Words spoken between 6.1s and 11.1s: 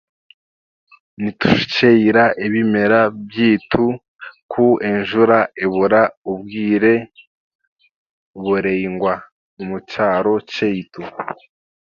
obwire buraingwa omu kyaro kyaitu.